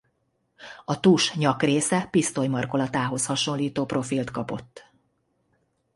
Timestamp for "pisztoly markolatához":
2.11-3.25